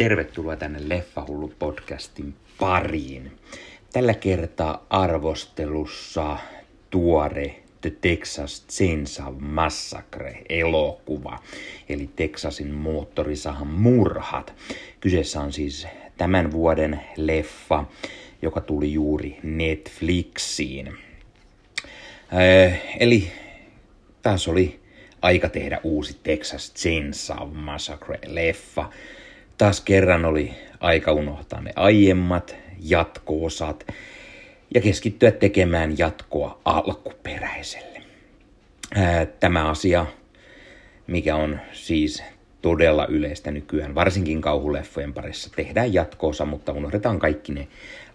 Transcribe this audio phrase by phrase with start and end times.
[0.00, 3.32] Tervetuloa tänne Leffahullu podcastin pariin.
[3.92, 6.36] Tällä kertaa arvostelussa
[6.90, 11.38] tuore The Texas Chainsaw Massacre elokuva,
[11.88, 14.54] eli Texasin moottorisahan murhat.
[15.00, 15.86] Kyseessä on siis
[16.16, 17.84] tämän vuoden leffa,
[18.42, 20.88] joka tuli juuri Netflixiin.
[20.88, 23.32] Äh, eli
[24.22, 24.80] taas oli
[25.22, 28.84] aika tehdä uusi Texas Chainsaw Massacre-leffa.
[29.60, 33.86] Taas kerran oli aika unohtaa ne aiemmat jatko-osat
[34.74, 38.02] ja keskittyä tekemään jatkoa alkuperäiselle.
[39.40, 40.06] Tämä asia,
[41.06, 42.22] mikä on siis
[42.62, 47.68] todella yleistä nykyään, varsinkin kauhuleffojen parissa, tehdään jatkoosa, mutta unohdetaan kaikki ne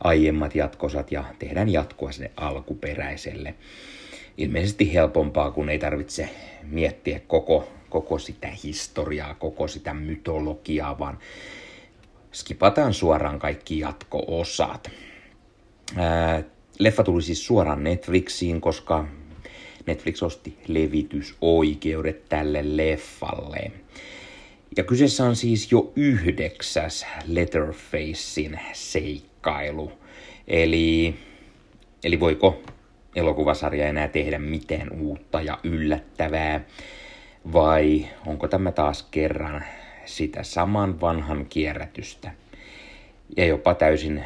[0.04, 3.56] aiemmat jatkosat ja tehdään jatkoa sinne alkuperäiselle.
[4.38, 6.30] Ilmeisesti helpompaa, kun ei tarvitse
[6.64, 11.18] miettiä koko, koko sitä historiaa, koko sitä mytologiaa, vaan
[12.34, 14.92] skipataan suoraan kaikki jatko-osat.
[16.80, 19.08] Leffa tuli siis suoraan Netflixiin, koska
[19.86, 23.72] Netflix osti levitysoikeudet tälle leffalle.
[24.78, 29.92] Ja kyseessä on siis jo yhdeksäs Letterfacein seikkailu.
[30.48, 31.16] Eli,
[32.04, 32.62] eli voiko
[33.16, 36.66] elokuvasarja enää tehdä mitään uutta ja yllättävää?
[37.54, 39.64] Vai onko tämä taas kerran
[40.06, 42.32] sitä saman vanhan kierrätystä?
[43.38, 44.26] Ja jopa täysin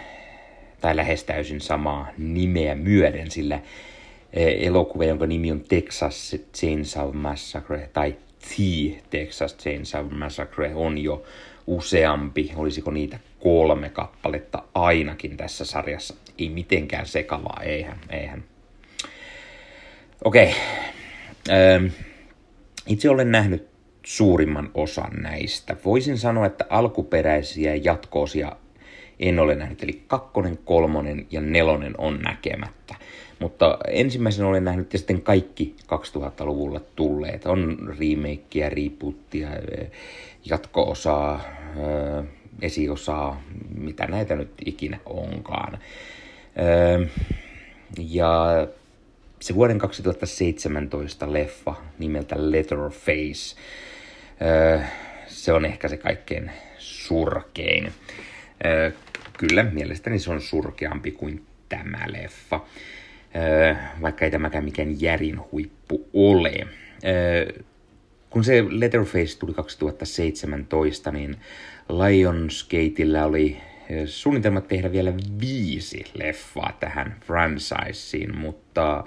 [0.82, 3.60] tai lähes täysin samaa nimeä myöden, sillä
[4.34, 11.24] e, elokuva, jonka nimi on Texas Chainsaw Massacre tai The Texas Chainsaw Massacre on jo
[11.68, 16.16] useampi, olisiko niitä kolme kappaletta ainakin tässä sarjassa.
[16.38, 18.44] Ei mitenkään sekavaa, eihän, eihän.
[20.24, 20.56] Okei.
[21.46, 22.09] Okay.
[22.88, 23.68] Itse olen nähnyt
[24.06, 25.76] suurimman osan näistä.
[25.86, 28.52] Voisin sanoa, että alkuperäisiä jatkoosia
[29.20, 32.96] en ole nähnyt, eli kakkonen, kolmonen ja nelonen on näkemättä.
[33.40, 37.46] Mutta ensimmäisen olen nähnyt ja sitten kaikki 2000-luvulla tulleet.
[37.46, 39.50] On remakeä, rebootia,
[40.46, 41.42] jatko-osaa,
[42.62, 43.42] esiosaa,
[43.78, 45.80] mitä näitä nyt ikinä onkaan.
[47.98, 48.46] Ja
[49.40, 53.56] se vuoden 2017 leffa nimeltä Letterface,
[55.28, 57.94] se on ehkä se kaikkein surkein.
[59.38, 62.66] Kyllä, mielestäni se on surkeampi kuin tämä leffa,
[64.02, 66.68] vaikka ei tämäkään mikään järin huippu ole.
[68.30, 71.38] Kun se Letterface tuli 2017, niin
[71.90, 73.58] Lionsgateillä oli
[74.06, 79.04] suunnitelmat tehdä vielä viisi leffaa tähän franchiseen, mutta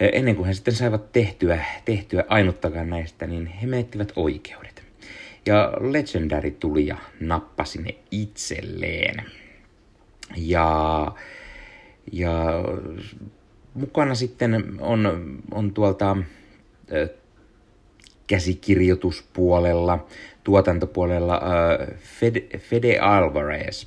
[0.00, 4.82] ennen kuin he sitten saivat tehtyä, tehtyä ainuttakaan näistä, niin he menettivät oikeudet.
[5.46, 9.22] Ja Legendary tuli ja nappasi ne itselleen.
[10.36, 11.12] Ja,
[12.12, 12.64] ja
[13.74, 17.08] mukana sitten on, on tuolta äh,
[18.26, 20.06] käsikirjoituspuolella,
[20.44, 21.88] tuotantopuolella äh,
[22.58, 23.86] Fede, Alvarez.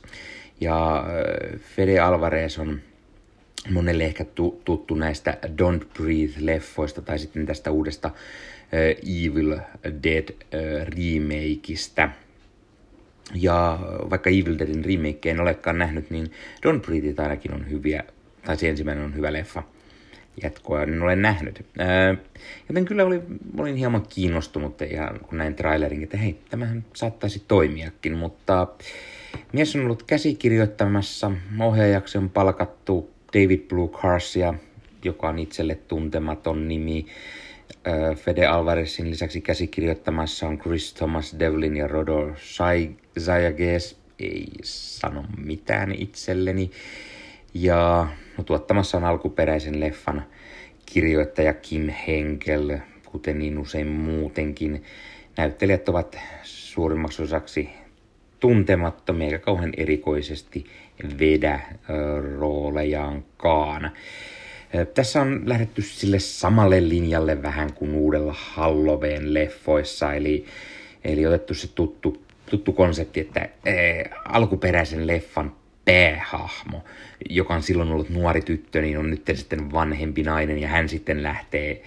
[0.61, 2.81] Ja äh, Fede Alvarez on
[3.69, 4.25] monelle ehkä
[4.65, 8.11] tuttu näistä Don't Breathe-leffoista tai sitten tästä uudesta
[9.03, 9.57] Evil
[10.03, 10.29] Dead
[10.83, 12.09] remakeista.
[13.33, 13.79] Ja
[14.09, 16.31] vaikka Evil Deadin remake en olekaan nähnyt, niin
[16.67, 18.03] Don't Breathe ainakin on hyviä,
[18.45, 19.63] tai se ensimmäinen on hyvä leffa
[20.43, 21.65] jatkoa, en ole nähnyt.
[22.69, 23.21] joten kyllä oli,
[23.57, 28.67] olin hieman kiinnostunut ja kun näin trailerin, että hei, tämähän saattaisi toimiakin, mutta
[29.53, 34.53] mies on ollut käsikirjoittamassa, ohjaajaksi on palkattu David Blue Carsia,
[35.03, 37.05] joka on itselle tuntematon nimi,
[38.15, 42.31] Fede Alvarezin lisäksi käsikirjoittamassa on Chris Thomas Devlin ja Rodo
[43.19, 43.99] Zayages.
[44.19, 46.71] Ei sano mitään itselleni.
[47.53, 50.25] Ja no, tuottamassa on alkuperäisen leffan
[50.85, 54.83] kirjoittaja Kim Henkel, kuten niin usein muutenkin.
[55.37, 57.69] Näyttelijät ovat suurimmaksi osaksi
[58.39, 60.65] tuntemattomia eikä kauhean erikoisesti
[61.19, 61.59] vedä
[62.37, 63.91] roolejaankaan.
[64.93, 70.45] Tässä on lähdetty sille samalle linjalle vähän kuin uudella Halloween-leffoissa, eli,
[71.03, 75.58] eli otettu se tuttu, tuttu konsepti, että ee, alkuperäisen leffan
[75.89, 76.83] päähahmo,
[77.29, 81.23] joka on silloin ollut nuori tyttö, niin on nyt sitten vanhempi nainen ja hän sitten
[81.23, 81.81] lähtee,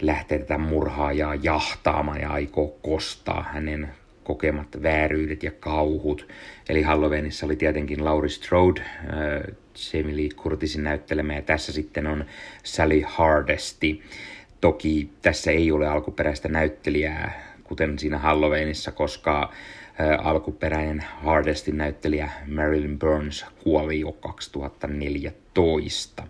[0.00, 3.88] lähtee tätä murhaajaa jahtaamaan ja aikoo kostaa hänen
[4.24, 6.28] kokemat vääryydet ja kauhut.
[6.68, 9.54] Eli Halloweenissa oli tietenkin Lauri Strode, äh,
[9.92, 12.24] Jamie Lee Curtisin näyttelemä, ja tässä sitten on
[12.62, 14.02] Sally Hardesti.
[14.60, 19.52] Toki tässä ei ole alkuperäistä näyttelijää, kuten siinä Halloweenissa, koska
[20.18, 26.22] alkuperäinen Hardestin näyttelijä Marilyn Burns kuoli jo 2014.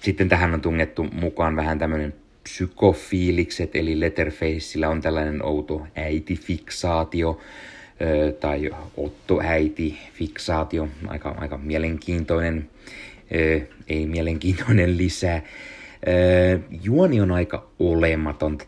[0.00, 7.40] Sitten tähän on tungettu mukaan vähän tämmöinen psykofiilikset, eli Letterfaceillä on tällainen outo äitifiksaatio,
[8.40, 12.70] tai Otto-äiti-fiksaatio, aika, aika mielenkiintoinen,
[13.88, 15.42] ei mielenkiintoinen lisää.
[16.82, 18.58] Juoni on aika olematon.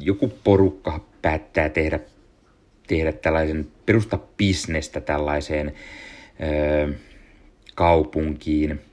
[0.00, 2.00] Joku porukka päättää tehdä,
[2.92, 5.72] tehdä tällaisen, perusta bisnestä tällaiseen
[7.74, 8.80] kaupunkiin–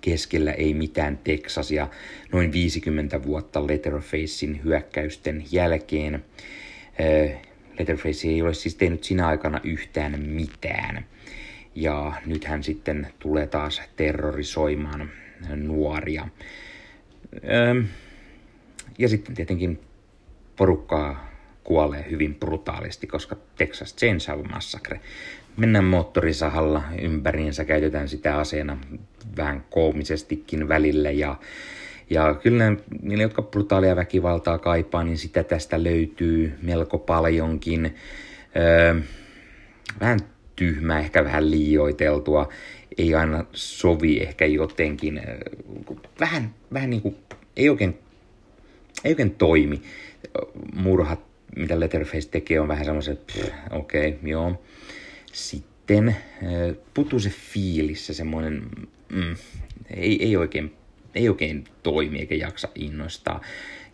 [0.00, 1.88] keskellä ei mitään Texasia
[2.32, 6.24] noin 50 vuotta Letterfacein hyökkäysten jälkeen.
[7.78, 11.04] Letterface ei ole siis tehnyt sinä aikana yhtään mitään.
[11.74, 15.10] Ja nyt hän sitten tulee taas terrorisoimaan
[15.56, 16.28] nuoria.
[17.44, 17.84] Ähm,
[18.98, 19.80] ja sitten tietenkin
[20.56, 21.29] porukkaa
[21.70, 25.00] kuolee hyvin brutaalisti, koska Texas Chainsaw Massacre
[25.56, 28.78] mennään moottorisahalla ympäriinsä, käytetään sitä aseena
[29.36, 31.36] vähän koomisestikin välillä ja
[32.10, 32.64] ja kyllä
[33.02, 37.94] niille, jotka brutaalia väkivaltaa kaipaa, niin sitä tästä löytyy melko paljonkin.
[38.56, 38.94] Öö,
[40.00, 40.20] vähän
[40.56, 42.48] tyhmä, ehkä vähän liioiteltua,
[42.98, 45.22] ei aina sovi ehkä jotenkin,
[46.20, 47.16] vähän, vähän niin kuin,
[47.56, 47.98] ei oikein,
[49.04, 49.82] ei oikein toimi.
[50.74, 53.18] Murhat, mitä Letterface tekee, on vähän semmoisen,
[53.70, 54.62] okei, okay, joo.
[55.32, 56.16] Sitten äh,
[56.94, 58.62] putuu se fiilis, se semmoinen,
[59.12, 59.36] mm,
[59.96, 60.74] ei, ei, oikein,
[61.14, 63.40] ei oikein toimi eikä jaksa innostaa.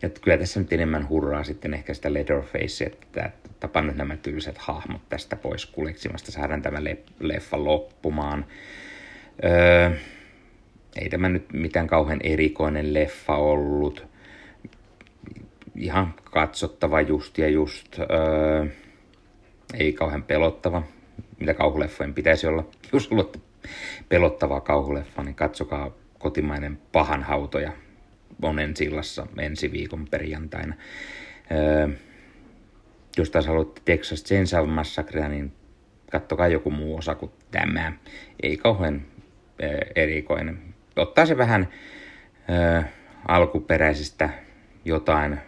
[0.02, 3.30] Ja kyllä tässä nyt enemmän hurraa sitten ehkä sitä Leatherface, että
[3.60, 8.46] tapa nyt nämä tylsät hahmot tästä pois kuleksimasta, saadaan tämä le- leffa loppumaan.
[9.44, 9.90] Öö,
[10.96, 14.15] ei tämä nyt mitään kauhean erikoinen leffa ollut.
[15.76, 17.98] Ihan katsottava just ja just.
[17.98, 18.66] Öö,
[19.74, 20.82] ei kauhean pelottava
[21.40, 22.64] mitä kauhuleffojen pitäisi olla.
[22.92, 23.38] Jos haluatte
[24.08, 27.72] pelottavaa kauhuleffa, niin katsokaa kotimainen pahan hautoja
[28.42, 30.74] Monen sillassa ensi viikon perjantaina.
[31.50, 31.88] Öö,
[33.16, 35.52] jos taas haluatte Texas Chainsaw Massacrea, niin
[36.10, 37.92] kattokaa joku muu osa kuin tämä.
[38.42, 39.02] Ei kauhean
[39.62, 40.58] öö, erikoinen.
[40.96, 41.68] Ottaa se vähän
[42.50, 42.82] öö,
[43.28, 44.30] alkuperäisistä
[44.84, 45.40] jotain,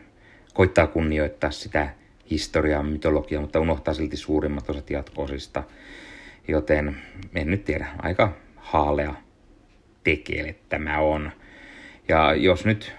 [0.58, 1.88] koittaa kunnioittaa sitä
[2.30, 5.62] historiaa, mytologiaa, mutta unohtaa silti suurimmat osat jatkoosista.
[6.48, 6.96] Joten
[7.34, 9.14] en nyt tiedä, aika haalea
[10.04, 11.32] tekele tämä on.
[12.08, 12.94] Ja jos nyt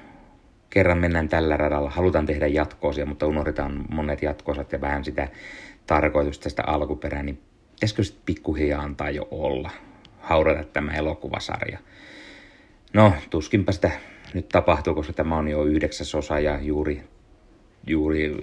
[0.69, 5.27] kerran mennään tällä radalla, halutaan tehdä jatkoosia, mutta unohdetaan monet jatkoosat ja vähän sitä
[5.87, 7.41] tarkoitusta tästä alkuperää, niin
[7.71, 9.69] pitäisikö sitten pikkuhiljaa antaa jo olla,
[10.19, 11.79] haudata tämä elokuvasarja.
[12.93, 13.91] No, tuskinpä sitä
[14.33, 17.03] nyt tapahtuu, koska tämä on jo yhdeksäs osa ja juuri,
[17.87, 18.35] juuri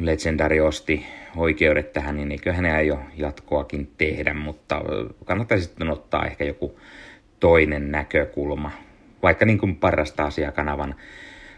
[0.00, 4.82] Legendary osti oikeudet tähän, niin eikö hän aio jatkoakin tehdä, mutta
[5.24, 6.80] kannattaisi sitten ottaa ehkä joku
[7.40, 8.70] toinen näkökulma.
[9.22, 10.94] Vaikka niin kuin parasta asiakanavan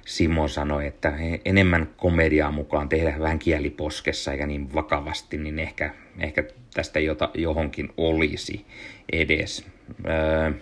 [0.06, 1.12] Simo sanoi, että
[1.44, 6.44] enemmän komediaa mukaan tehdä vähän kieliposkessa eikä niin vakavasti, niin ehkä, ehkä
[6.74, 8.66] tästä jota, johonkin olisi
[9.12, 9.66] edes.
[10.06, 10.52] Öö,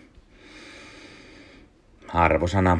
[2.09, 2.79] arvosana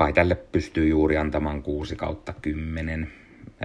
[0.00, 3.12] kai tälle pystyy juuri antamaan 6 kautta 10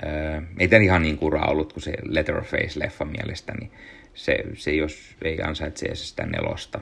[0.05, 3.71] Öö, ei tämä ihan niin kura ollut kuin se Letterface-leffa mielestäni.
[4.13, 6.81] Se, se jos ei ansaitse sitä nelosta.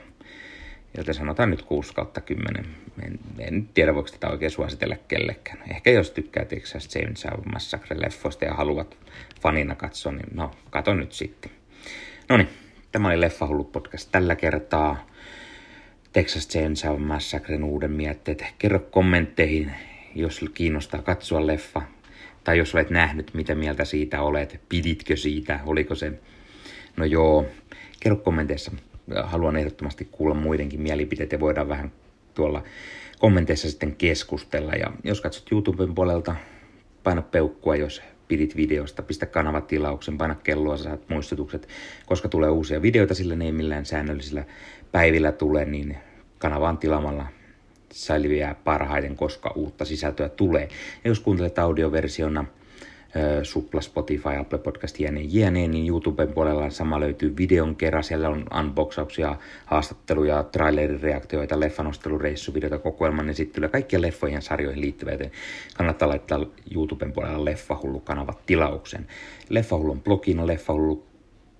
[0.96, 2.66] Joten sanotaan nyt 6 kautta 10.
[3.02, 5.58] En, en tiedä, voiko tätä oikein suositella kellekään.
[5.70, 8.96] Ehkä jos tykkää Texas Chainsaw Massacre-leffoista ja haluat
[9.40, 11.50] fanina katsoa, niin no, kato nyt sitten.
[12.28, 12.48] No niin,
[12.92, 15.06] tämä oli Leffahullu podcast tällä kertaa.
[16.14, 18.44] Texas Chainsaw Massacren uuden mietteet.
[18.58, 19.72] Kerro kommentteihin,
[20.14, 21.82] jos kiinnostaa katsoa leffa
[22.44, 26.12] tai jos olet nähnyt, mitä mieltä siitä olet, piditkö siitä, oliko se,
[26.96, 27.46] no joo,
[28.00, 28.72] kerro kommenteissa,
[29.22, 31.92] haluan ehdottomasti kuulla muidenkin mielipiteet ja voidaan vähän
[32.34, 32.62] tuolla
[33.18, 34.72] kommenteissa sitten keskustella.
[34.72, 36.36] Ja jos katsot YouTuben puolelta,
[37.02, 38.02] paina peukkua, jos
[38.34, 41.68] pidit videosta, pistä kanavat tilauksen, paina kelloa, saat muistutukset,
[42.06, 44.44] koska tulee uusia videoita, sillä ne ei millään säännöllisillä
[44.92, 45.96] päivillä tule, niin
[46.38, 47.26] kanavaan tilaamalla
[47.92, 50.68] selviää parhaiten, koska uutta sisältöä tulee.
[51.04, 52.44] Ja jos kuuntelet audioversiona,
[53.42, 58.04] Supla, Spotify, Apple Podcast, jne, jne, niin YouTuben puolella sama löytyy videon kerran.
[58.04, 65.30] Siellä on unboxauksia, haastatteluja, trailerireaktioita, leffanostelureissuvideoita, kokoelman esittelyä, kaikkia leffojen sarjoihin liittyviä, joten
[65.76, 69.06] kannattaa laittaa YouTuben puolella Leffahullu-kanavat tilauksen.
[69.48, 71.06] Leffahullu on blogina, leffahullu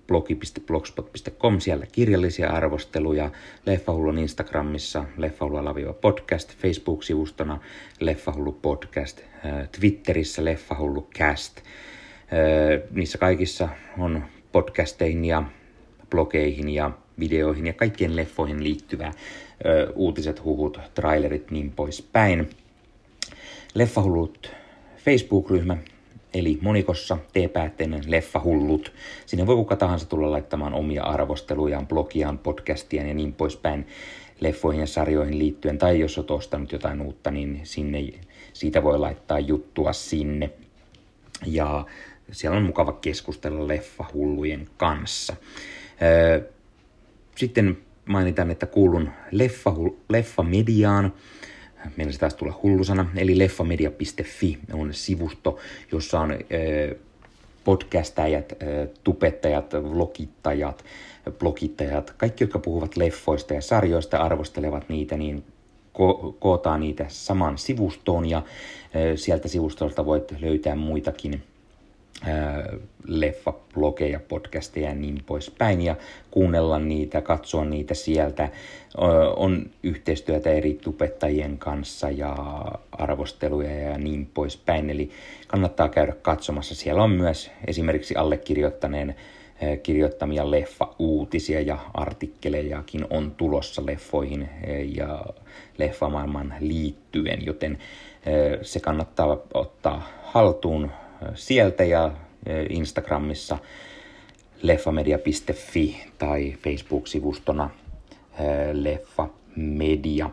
[0.07, 3.31] blogi.blogspot.com, siellä kirjallisia arvosteluja,
[3.65, 7.59] Leffahullu on Instagramissa, Leffahullu podcast, Facebook-sivustona
[7.99, 9.21] Leffahullu podcast,
[9.79, 11.61] Twitterissä Leffahullu cast,
[12.91, 15.43] Niissä kaikissa on podcasteihin ja
[16.09, 19.11] blogeihin ja videoihin ja kaikkien leffoihin liittyvää
[19.95, 22.49] uutiset, huhut, trailerit, niin poispäin.
[23.73, 24.51] Leffahullut
[24.97, 25.77] Facebook-ryhmä,
[26.35, 28.91] eli monikossa teepäätteinen leffahullut.
[29.25, 33.87] Sinne voi kuka tahansa tulla laittamaan omia arvostelujaan, blogiaan, podcastiaan ja niin poispäin
[34.39, 35.77] leffoihin ja sarjoihin liittyen.
[35.77, 37.99] Tai jos olet ostanut jotain uutta, niin sinne,
[38.53, 40.49] siitä voi laittaa juttua sinne.
[41.45, 41.85] Ja
[42.31, 45.35] siellä on mukava keskustella leffahullujen kanssa.
[47.35, 49.73] Sitten mainitaan, että kuulun leffa,
[50.09, 51.13] leffamediaan.
[51.97, 55.57] Meillä se taas tulla hullusana, eli leffamedia.fi on sivusto,
[55.91, 56.33] jossa on
[57.63, 58.53] podcastajat,
[59.03, 60.85] tupettajat, vlogittajat,
[61.39, 65.43] blogittajat, kaikki, jotka puhuvat leffoista ja sarjoista, arvostelevat niitä, niin
[65.93, 68.29] ko- kootaan niitä saman sivustoon.
[68.29, 68.43] Ja
[69.15, 71.43] sieltä sivustolta voit löytää muitakin
[73.07, 75.95] leffablogeja, podcasteja ja niin poispäin ja
[76.31, 78.49] kuunnella niitä, katsoa niitä sieltä.
[79.35, 82.35] On yhteistyötä eri tupettajien kanssa ja
[82.91, 85.09] arvosteluja ja niin poispäin, eli
[85.47, 86.75] kannattaa käydä katsomassa.
[86.75, 89.15] Siellä on myös esimerkiksi allekirjoittaneen
[89.83, 94.49] kirjoittamia leffa-uutisia ja artikkelejakin on tulossa leffoihin
[94.95, 95.25] ja
[95.77, 97.77] leffamaailman liittyen, joten
[98.61, 100.91] se kannattaa ottaa haltuun
[101.33, 102.11] sieltä ja
[102.69, 103.57] Instagramissa
[104.61, 107.69] leffamedia.fi tai Facebook-sivustona
[108.73, 110.29] leffamedia,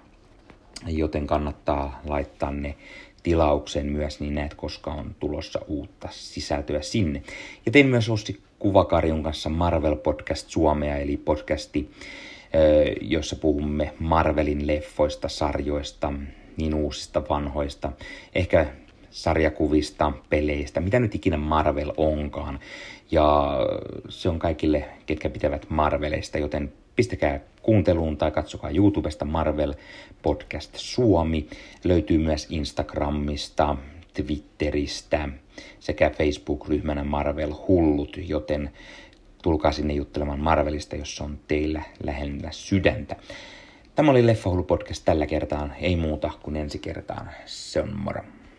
[0.87, 2.75] joten kannattaa laittaa ne
[3.22, 7.22] tilauksen myös, niin näet, koska on tulossa uutta sisältöä sinne.
[7.66, 11.90] Ja tein myös Ossi Kuvakarjun kanssa Marvel Podcast Suomea, eli podcasti,
[13.00, 16.12] jossa puhumme Marvelin leffoista, sarjoista,
[16.56, 17.92] niin uusista, vanhoista,
[18.34, 18.66] ehkä
[19.12, 22.61] sarjakuvista, peleistä, mitä nyt ikinä Marvel onkaan.
[23.11, 23.57] Ja
[24.09, 29.75] se on kaikille, ketkä pitävät Marvelista, joten pistäkää kuunteluun tai katsokaa YouTubesta Marvel
[30.23, 31.47] Podcast Suomi.
[31.85, 33.76] Löytyy myös Instagramista,
[34.14, 35.28] Twitteristä
[35.81, 38.71] sekä Facebook-ryhmänä Marvel Hullut, joten
[39.42, 43.16] tulkaa sinne juttelemaan Marvelista, jos on teillä lähellä sydäntä.
[43.95, 45.71] Tämä oli Leffa Hullu Podcast tällä kertaa.
[45.81, 47.31] Ei muuta kuin ensi kertaan.
[47.47, 48.23] Se on moro.